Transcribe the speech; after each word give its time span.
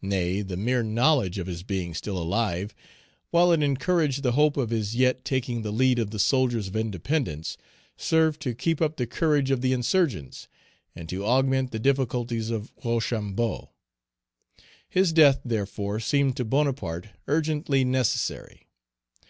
Nay, 0.00 0.40
the 0.40 0.56
mere 0.56 0.82
knowledge 0.82 1.34
Page 1.36 1.36
284 1.36 1.40
of 1.42 1.46
his 1.48 1.62
being 1.62 1.92
still 1.92 2.16
alive, 2.16 2.74
while 3.30 3.52
it 3.52 3.62
encouraged 3.62 4.22
the 4.22 4.32
hope 4.32 4.56
of 4.56 4.70
his 4.70 4.96
yet 4.96 5.22
taking 5.22 5.60
the 5.60 5.70
lead 5.70 5.98
of 5.98 6.12
the 6.12 6.18
soldiers 6.18 6.66
of 6.68 6.76
independence, 6.76 7.58
served 7.94 8.40
to 8.40 8.54
keep 8.54 8.80
up 8.80 8.96
the 8.96 9.06
courage 9.06 9.50
of 9.50 9.60
the 9.60 9.74
insurgents, 9.74 10.48
and 10.94 11.10
to 11.10 11.26
augment 11.26 11.72
the 11.72 11.78
difficulties 11.78 12.48
of 12.48 12.72
Rochambeau. 12.86 13.68
His 14.88 15.12
death, 15.12 15.42
therefore, 15.44 16.00
seemed 16.00 16.38
to 16.38 16.46
Bonaparte 16.46 17.08
urgently 17.28 17.84
necessary. 17.84 18.68